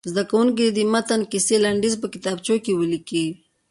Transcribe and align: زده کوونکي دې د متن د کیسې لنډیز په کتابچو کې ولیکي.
زده 0.11 0.23
کوونکي 0.29 0.63
دې 0.67 0.71
د 0.87 0.89
متن 0.93 1.21
د 1.23 1.29
کیسې 1.31 1.55
لنډیز 1.65 1.93
په 2.01 2.07
کتابچو 2.13 2.55
کې 2.65 2.77
ولیکي. 2.79 3.25